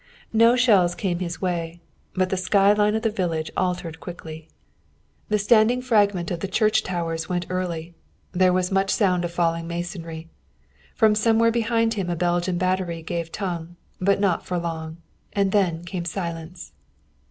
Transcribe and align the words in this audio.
No 0.33 0.55
shells 0.55 0.95
came 0.95 1.19
his 1.19 1.43
way, 1.43 1.79
but 2.15 2.31
the 2.31 2.35
sky 2.35 2.73
line 2.73 2.95
of 2.95 3.03
the 3.03 3.11
village 3.11 3.51
altered 3.55 3.99
quickly. 3.99 4.49
The 5.29 5.37
standing 5.37 5.79
fragment 5.79 6.31
of 6.31 6.39
the 6.39 6.47
church 6.47 6.81
towers 6.81 7.29
went 7.29 7.45
early. 7.51 7.93
There 8.31 8.51
was 8.51 8.71
much 8.71 8.89
sound 8.89 9.23
of 9.25 9.31
falling 9.31 9.67
masonry. 9.67 10.27
From 10.95 11.13
somewhere 11.13 11.51
behind 11.51 11.93
him 11.93 12.09
a 12.09 12.15
Belgian 12.15 12.57
battery 12.57 13.03
gave 13.03 13.31
tongue, 13.31 13.75
but 13.99 14.19
not 14.19 14.43
for 14.43 14.57
long. 14.57 14.97
And 15.33 15.51
then 15.51 15.83
came 15.83 16.05
silence. 16.05 16.71